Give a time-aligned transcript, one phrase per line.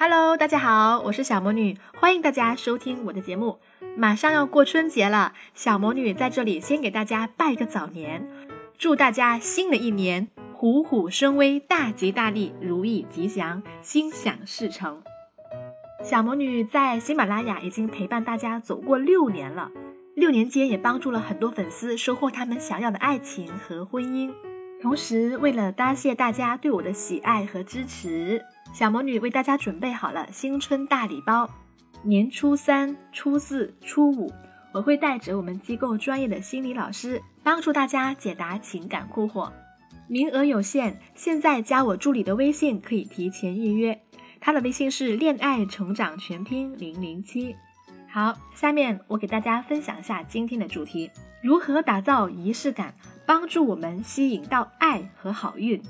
[0.00, 3.58] Hello，大家好，我是小魔女，欢迎大家收听我的节目。
[3.96, 8.24] 马上要过春节了，小魔女在这里先给大家拜个早年，
[8.78, 15.02] 祝大家新的一年虎虎生威，大吉大利，如意吉祥，心想事成。
[16.04, 19.72] 小魔女在喜马拉雅已经陪伴大家走过六年了，
[20.14, 24.32] 六年间也帮助了很多粉丝收获他们想要的爱情和婚姻。
[24.80, 28.40] 同时，为了答谢大家对我的喜爱和支持，
[28.72, 31.50] 小魔女为大家准备好了新春大礼包。
[32.02, 34.32] 年初三、初四、初五，
[34.72, 39.50] 我会带着我们机构专业的心理老师，帮助大家解答情感困惑。
[40.06, 44.00] 名额有限，现在加我助理的微信可以提前预约，
[44.38, 47.56] 他的微信是恋爱成长全拼零零七。
[48.08, 51.10] 好，下面我给大家分享一下今天的主题：
[51.42, 52.94] 如何打造仪式感。
[53.28, 55.82] 帮助我们吸引到爱和好运。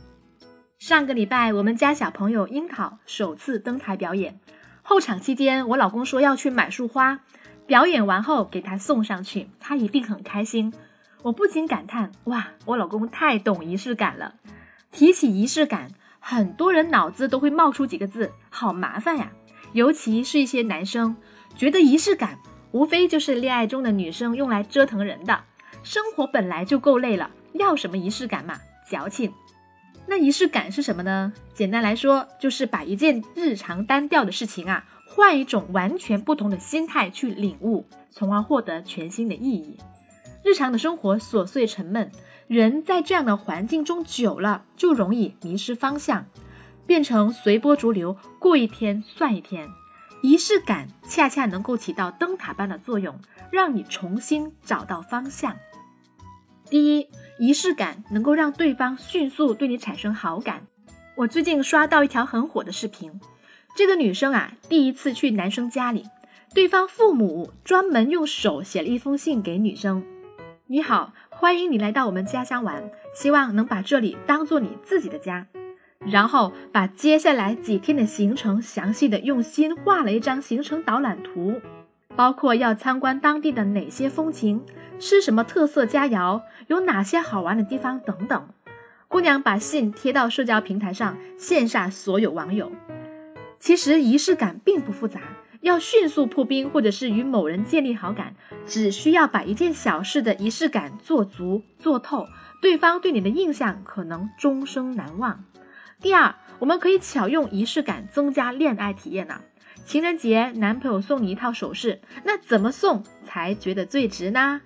[0.80, 4.40] 上个礼拜，我们家小朋友樱桃首次登台表演。
[4.82, 7.20] 候场期间，我老公说要去买束花，
[7.64, 10.74] 表演完后给他送上去，他一定很开心。
[11.22, 14.34] 我不禁感叹：哇，我老公太懂仪式感了。
[14.90, 19.30] 提起仪式感，很多人脑子都会冒出几个字：好麻烦呀。
[19.74, 21.16] 尤其是一些男生，
[21.54, 22.40] 觉得仪式感
[22.72, 25.44] 无非就是恋爱中的女生用来折腾人的。
[25.82, 28.60] 生活本来就够累了，要什么仪式感嘛？
[28.88, 29.32] 矫情。
[30.06, 31.32] 那仪式感是什么呢？
[31.52, 39.78] 简单来说，就是把一件日常单调的事情啊，换一种完全不同的心态去领悟，从而获得全新的意义。
[40.44, 42.10] 日常的生活琐碎沉闷，
[42.46, 46.24] 人在这样的环境中久了，就容易迷失方向，
[46.86, 49.68] 变成随波逐流，过一天算一天。
[50.22, 53.20] 仪式感恰恰能够起到灯塔般的作用，
[53.52, 55.54] 让你重新找到方向。
[56.70, 60.66] 第一，仪式感能够让对方迅速对你产生好感。
[61.14, 63.18] 我最近刷到一条很火的视频，
[63.74, 66.04] 这个女生啊，第一次去男生家里，
[66.54, 70.04] 对方父母专门用手写了一封信给女生
[70.68, 75.46] ：“你好，欢迎你来到我们家乡玩，希望能把这里当做你自己的家。”
[76.06, 81.60] 然后把接下来几天的行程详细的用心画了一张行程导览图，
[82.18, 84.66] 包括要参观当地的哪些风情。
[84.98, 86.42] 吃什么特色佳肴？
[86.66, 88.00] 有哪些好玩的地方？
[88.00, 88.48] 等等。
[89.06, 92.72] 姑娘把信贴到社交平台上，羡煞所有网友。
[93.60, 95.20] 其实仪式感并不复杂，
[95.60, 98.34] 要迅速破冰或者是与某人建立好感，
[98.66, 102.26] 只需要把一件小事的仪式感做足做透，
[102.60, 105.44] 对方对你的印象可能终生难忘。
[106.00, 109.40] 第二，我们可以巧用仪式感增加恋爱体验呢。
[109.88, 114.60] 情人节，男朋友送你一套首饰，那怎么送才觉得最值呢？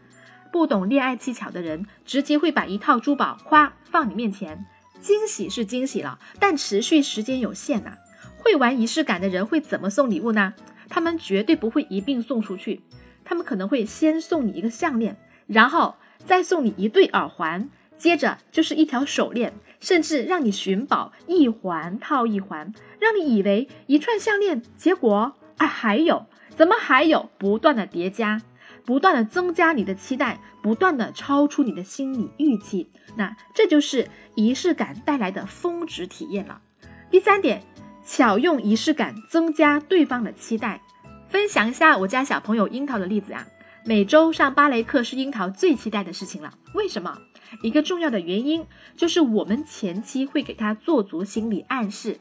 [0.50, 4.66] 不懂恋爱技巧的人，直接会把一套珠宝夸放你面前，
[5.00, 7.97] 惊喜是惊喜了，但持续时间有限呐。
[8.38, 10.55] 会玩仪式感的人会怎么送礼物呢？
[10.88, 12.81] 他们绝对不会一并送出去，
[13.25, 15.16] 他们可能会先送你一个项链，
[15.47, 15.94] 然后
[16.27, 26.25] 再送你一对耳环，接着就是一条手链，甚至让你寻宝，一环套一环，让你以为一串项链，结果啊还有，
[26.56, 27.28] 怎么还有？
[27.37, 28.41] 不断的叠加。
[28.84, 36.60] 不断的增加你的期待，不断的超出你的心理预期，那这就是仪式感带来的峰值体验了。
[37.09, 37.62] 第三点，
[38.04, 40.82] 巧用仪式感增加对方的期待。
[41.28, 43.47] 分享一下我家小朋友樱桃的例子啊，
[43.84, 46.54] 每周上芭蕾课是樱桃最期待的事情了。
[46.72, 47.19] 为什么？
[47.62, 48.65] 一个重要的原因
[48.97, 52.21] 就是我们前期会给他做足心理暗示。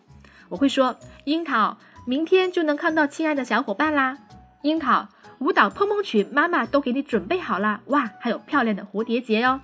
[0.50, 1.78] 我会说，樱桃，
[2.08, 4.18] 明天就能看到亲爱的小伙伴啦，
[4.64, 5.08] 樱桃。
[5.38, 8.12] 舞蹈碰碰曲，妈妈都给你准备好了哇！
[8.20, 9.60] 还有漂亮的蝴蝶结哟。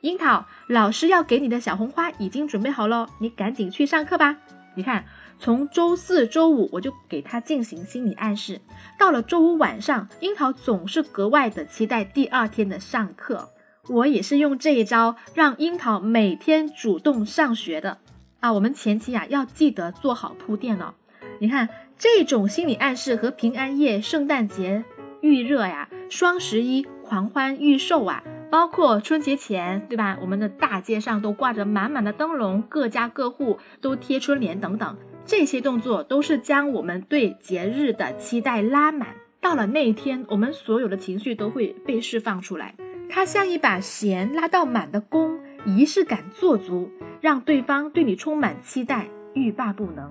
[0.00, 4.36] 樱桃老师要给你的小红花已经准备好了，你赶紧去上课吧。
[4.74, 5.04] 你看，
[5.38, 8.60] 从周四周五我就给他进行心理暗示，
[8.98, 13.48] 到了周五晚上，樱桃总是格外的期待第二天的上课。
[13.88, 17.98] 我也是用这一招让樱桃每天主动上学的
[18.40, 18.52] 啊。
[18.52, 20.94] 我们前期啊要记得做好铺垫哦。
[21.40, 24.84] 你看这种心理暗示和平安夜、圣诞节。
[25.20, 30.18] 预热呀，双十一狂欢预售啊，包括春节前，对吧？
[30.22, 34.96] 我们的大街上都挂着满满的灯笼，各家各户都贴春联等等，
[35.26, 39.08] 这些动作都是将我们对节日的期待拉满。
[39.40, 42.74] 到了那一天，我们所有的情绪都会被释放出来。
[43.10, 46.90] 它像一把弦拉到满的弓，仪式感做足，
[47.20, 50.10] 让对方对你充满期待，欲罢不能。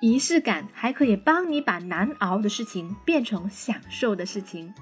[0.00, 4.72] 仪式感还可以帮你把难熬的事情变成享受的事情。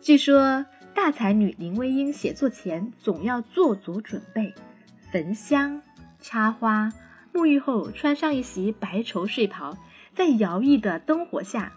[0.00, 0.64] 据说
[0.94, 4.54] 大才女林徽因写作前总要做足准备，
[5.10, 5.82] 焚香、
[6.20, 6.92] 插花，
[7.32, 9.76] 沐浴后穿上一袭白绸睡袍，
[10.14, 11.72] 在摇曳的灯火下，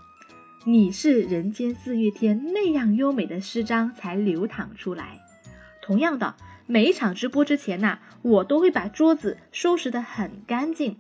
[0.66, 5.20] 你是人间四月天那样优美的诗章才流淌出来。
[5.82, 6.36] 同样的，
[6.68, 10.98] 每一场直播之前呐，我都会把桌子收拾得很干净，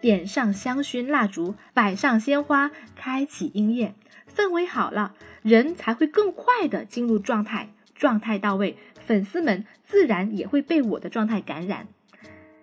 [0.00, 3.94] 点上香薰蜡烛，摆上鲜花，开启音乐，
[4.34, 7.70] 氛围好了，人才会更快的进入状态。
[7.94, 11.88] 状态到位，粉丝们自然也会被我的状态感染。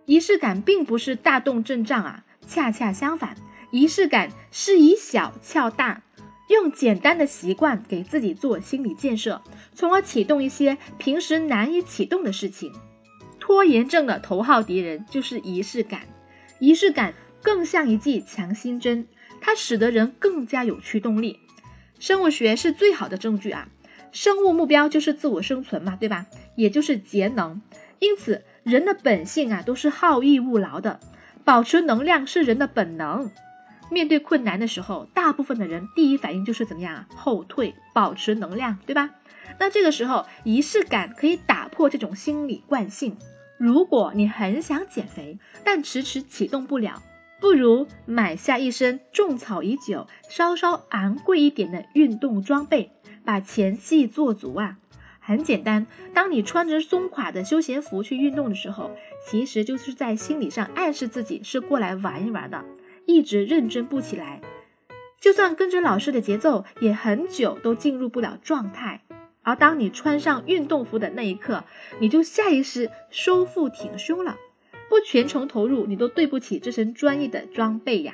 [0.06, 3.36] 仪式感并不是大动阵仗啊，恰恰相反，
[3.72, 6.04] 仪式感是以小撬大，
[6.48, 9.42] 用简单的习惯给自己做心理建设，
[9.74, 12.72] 从而启动一些平时难以启动的事情。
[13.40, 16.04] 拖延症的头号敌人就是仪式感，
[16.60, 17.14] 仪式感
[17.46, 19.08] 更像一剂强心针，
[19.40, 21.40] 它使得人更加有驱动力。
[22.00, 23.70] 生物学是最好的证据啊，
[24.12, 26.26] 生物目标就是自我生存嘛，对吧？
[26.56, 27.62] 也就是节能，
[28.00, 28.44] 因此。
[28.64, 31.00] 人的本性啊，都是好逸恶劳的，
[31.44, 33.30] 保持能量是人的本能。
[33.92, 37.08] 面对困难的时候，大部分的人第一反应就是怎么样啊？
[37.16, 39.12] 后退，保持能量，对吧？
[39.60, 43.16] 那这个时候，仪式感可以打破这种心理惯性。
[43.60, 47.04] 如果你很想减肥，但迟迟启动不了，
[47.40, 52.92] 不如买下一身种草已久、稍稍昂贵一点的运动装备，
[53.24, 54.78] 把前戏做足啊。
[55.20, 58.92] 很简单，当你穿着松垮的休闲服去运动的时候，
[59.28, 62.64] 其实就是在心理上暗示自己是过来玩一玩的，
[63.06, 64.42] 一直认真不起来。
[65.20, 69.02] 就算跟着老师的节奏，也很久都进入不了状态。
[69.42, 71.64] 而当你穿上运动服的那一刻，
[72.00, 74.38] 你就下意识收腹挺胸了。
[74.96, 78.14] 不全程投入，你都对不起这身专业的装备呀。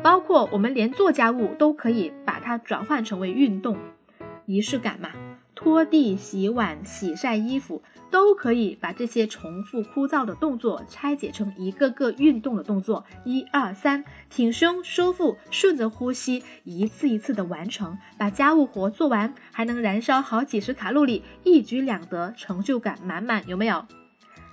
[0.00, 3.76] 包括我们连做家务都可以把它转换成为运动，
[4.46, 5.10] 仪式感嘛。
[5.56, 13.04] 拖地、洗碗、洗晒衣服，都可以把这些重复枯燥的动作拆解成一个个运动的动作。
[13.24, 23.84] 一二三，挺胸收腹，顺着呼吸，一次一次的完成，把家务活做完，还能燃烧好几十卡路里，一举两得，成就感满满，有没有？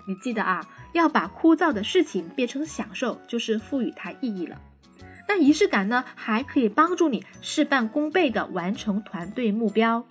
[0.08, 0.62] 你记得啊，
[0.96, 4.62] 要把枯燥的事情变成享受，就是赋予它意义了。
[5.28, 10.06] 那仪式感呢，还可以帮助你事半功倍地完成团队目标。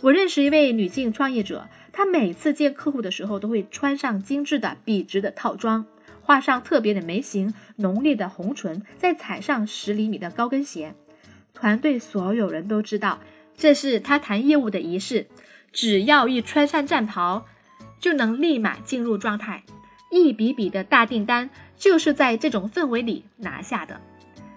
[0.00, 5.84] 我认识一位女性创业者，她每次见客户的时候都会穿上精致的笔直的套装，
[6.22, 10.94] 画上特别的眉形、浓烈的红唇，再踩上十厘米的高跟鞋。
[11.52, 13.20] 团队所有人都知道，
[13.54, 15.26] 这是她谈业务的仪式。
[15.72, 17.46] 只要一穿上战袍，
[18.00, 19.64] 就能立马进入状态。
[20.12, 23.98] 一笔笔的大订单就是在这种氛围里拿下的。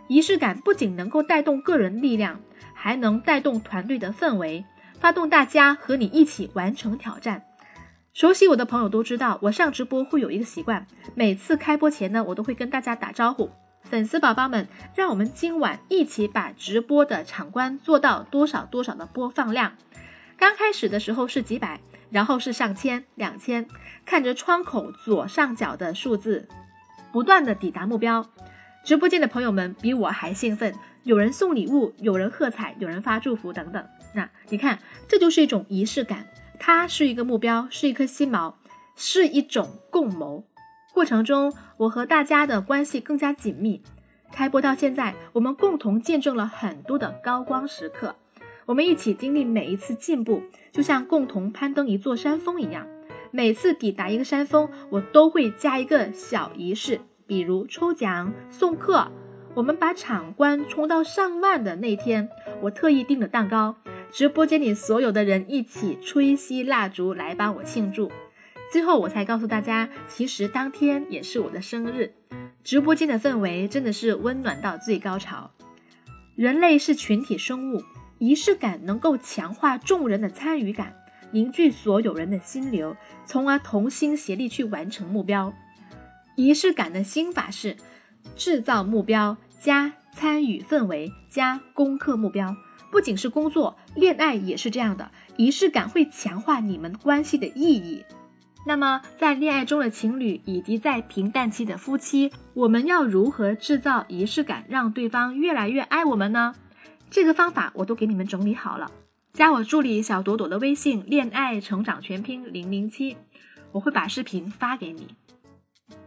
[0.09, 2.41] 仪式感不仅能够带动个人力量，
[2.73, 4.65] 还能带动团队的氛围。
[4.99, 7.43] 发动大家和你一起完成挑战。
[8.13, 13.49] 熟悉我的朋友都知道，我上直播会有一个习惯，每次开播前呢，我都会跟大家打招呼。
[13.83, 19.73] 粉丝宝宝们，让我们今晚一起把直播的场观做到多少多少的播放量。
[20.37, 21.79] 刚开始的时候是几百，
[22.09, 23.67] 然后是上千、两千，
[24.05, 26.47] 看着窗口左上角的数字，
[27.11, 28.29] 不断的抵达目标。
[28.83, 33.83] 直播间的朋友们比我还兴奋，有人送礼物，有人喝彩，有人发祝福等等。
[34.13, 36.27] 那你看，这就是一种仪式感，
[36.59, 38.53] 它是一个目标，是一颗心锚，
[38.95, 40.45] 是一种共谋。
[40.93, 43.81] 过程中，我和大家的关系更加紧密。
[44.31, 48.15] 开播到现在，我们共同见证了很多的高光时刻，
[48.65, 50.41] 我们一起经历每一次进步，
[50.71, 52.87] 就像共同攀登一座山峰一样。
[53.29, 59.11] 每次抵达一个山峰，我都会加一个小仪式，比如抽奖、送客。
[59.53, 62.27] 我们把场观冲到上万的那天，
[62.61, 63.75] 我特意订了蛋糕。
[64.11, 68.11] 直播间里所有的人一起吹熄蜡烛来帮我庆祝，
[68.71, 72.13] 最后我才告诉大家，其实当天也是我的生日。
[72.63, 75.51] 直播间的氛围真的是温暖到最高潮。
[76.35, 77.81] 人类是群体生物，
[78.17, 80.95] 仪式感能够强化众人的参与感，
[81.31, 82.95] 凝聚所有人的心流，
[83.25, 85.53] 从而同心协力去完成目标。
[86.35, 87.75] 仪式感的心法是：
[88.35, 92.55] 制造目标加参与氛围加攻克目标。
[92.91, 95.11] 不仅是工作，恋爱也是这样的。
[95.35, 98.05] 仪式感会强化你们关系的意义。
[98.65, 106.55] 那么，在恋爱中的情侣以及在平淡期的夫妻，我们要如何制造仪式感，让对方越来越爱我们呢？
[107.09, 108.91] 这个方法我都给你们整理好了。
[109.33, 113.17] 加我助理小朵朵的微信，恋爱成长全拼零零七，
[113.71, 115.15] 我会把视频发给你。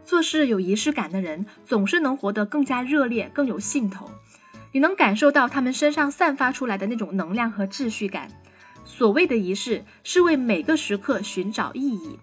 [0.03, 4.09] 做事有仪式感的人，总是能活得更加热烈，更有兴头。
[4.71, 8.29] 你能感受到他们身上散发出来的那种能量和秩序感。
[8.83, 12.17] 所谓的仪式，是为每个时刻寻找意义。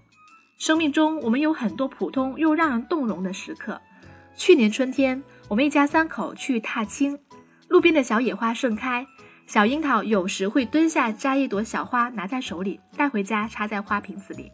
[0.59, 3.81] 生命中，我们有很多普通又让人动容的时刻，
[4.37, 7.19] 去年春天，我们一家三口去踏青，
[7.77, 9.07] 路边的小野花盛开，
[9.47, 14.51] 小樱桃有时会蹲下摘一朵小花，拿在手里带回家插在花瓶子里。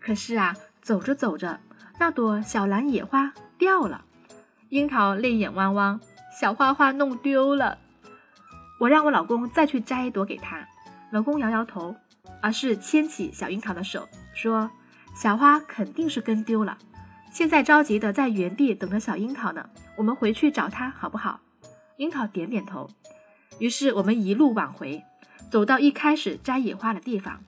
[0.00, 1.60] 可是啊，走着走着，
[2.00, 4.02] 那朵小蓝野花掉了，
[4.70, 6.00] 樱桃泪眼汪汪，
[6.40, 7.76] 小花花弄丢了。
[8.80, 10.66] 我让我老公再去摘一朵给他，
[11.10, 11.94] 老公摇摇头，
[12.40, 14.70] 而是牵起小樱桃的手说
[15.14, 16.78] ：“小花肯定是跟丢了。”
[17.30, 21.38] 现在着急的在原地等着小樱桃呢，我们回去找她好不好？
[21.96, 22.88] 樱桃点点头。
[23.58, 25.02] 于是我们一路往回，
[25.50, 27.40] 走到一开始摘野花的地方，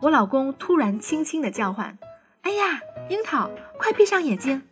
[0.00, 1.98] 我老公突然轻轻的叫唤
[2.42, 4.62] ：“哎呀，樱桃，快闭上眼睛！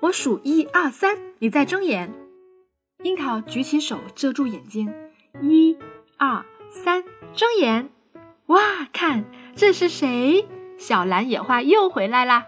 [0.00, 2.12] 我数一二三，你再睁眼。”
[3.04, 4.92] 樱桃举起手遮住眼睛，
[5.40, 5.76] 一、
[6.16, 7.04] 二、三，
[7.34, 7.88] 睁眼！
[8.46, 10.46] 哇，看这是谁？
[10.78, 12.46] 小蓝野花又回来啦！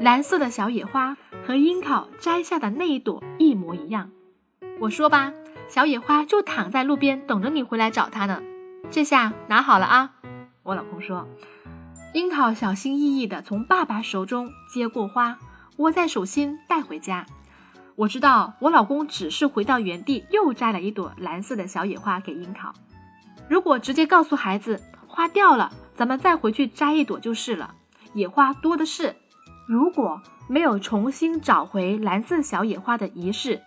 [0.00, 1.16] 蓝色的小野花
[1.46, 4.10] 和樱桃摘下的那一朵一模一样。
[4.80, 5.32] 我说吧，
[5.68, 8.40] 小野花就躺在路边等着你回来找它呢。
[8.92, 10.12] 这下拿好了啊！
[10.62, 11.26] 我老公说。
[12.14, 15.36] 樱桃小心翼翼地从爸爸手中接过花，
[15.78, 17.26] 握在手心带回家。
[17.96, 22.72] 我知道我老公只是回到原地又摘了一朵蓝色的小野花给樱桃。
[23.48, 27.74] 如果直接告诉孩子花掉了，咱们再回去摘一朵就是了，
[28.14, 29.16] 野花多的是。
[29.66, 33.60] 如果没有重新找回蓝色小野花的仪式，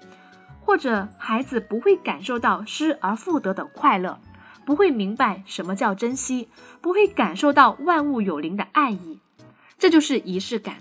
[0.62, 4.20] 或者孩子不会感受到失而复得的快乐，
[4.66, 6.48] 不会明白什么叫珍惜，
[6.80, 9.20] 不会感受到万物有灵的爱意，
[9.78, 10.78] 这就是仪式感。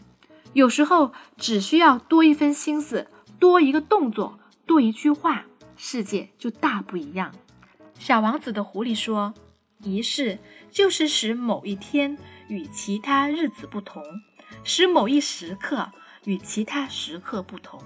[0.52, 3.08] 有时候只需要多一分心思，
[3.38, 5.44] 多一个动作，多一句话，
[5.76, 7.32] 世界就大不一样。
[7.98, 9.34] 小王子的狐狸说
[9.82, 10.38] ：“仪式
[10.70, 12.16] 就是使某一天
[12.48, 14.02] 与其他日子不同。”
[14.64, 15.90] 使某一时刻
[16.24, 17.80] 与其他时刻不同。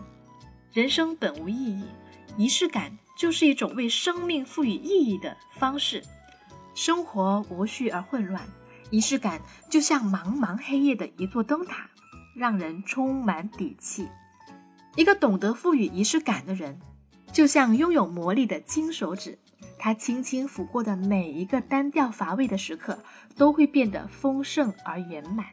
[0.75, 1.85] 人生本无意义，
[2.37, 6.03] 仪式感就是一种为生命赋予意义的方式。
[6.75, 8.43] 生活无序而混乱，
[8.91, 9.41] 仪式感
[9.71, 11.89] 就像茫茫黑夜的一座灯塔，
[12.35, 14.09] 让人充满底气。
[14.97, 16.81] 一个懂得赋予仪式感的人，
[17.33, 19.39] 就像拥有魔力的金手指，
[19.79, 22.99] 他轻轻抚过的每一个单调乏味的时刻，
[23.37, 25.47] 都会变得丰盛而圆满。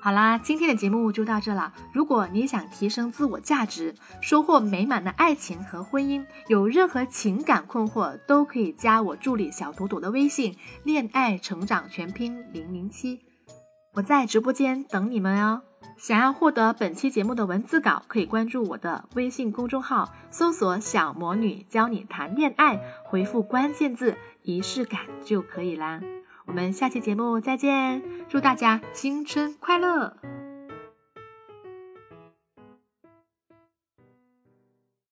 [0.00, 1.72] 好啦，今天的节目就到这了。
[1.92, 13.20] 如果你想提升自我价值，收获美满的爱情和婚姻，有任何情感困惑，都可以加我助理小朵朵的微信“恋爱成长全拼零零七”，
[13.94, 15.62] 我在直播间等你们哦。
[15.96, 26.00] 想要获得本期节目的文字稿，可以关注我的微信公众号，搜索“小魔女教你谈恋爱”，回复关键字“仪式感”就可以啦。
[26.48, 30.16] 我们下期节目再见，祝大家新春快乐！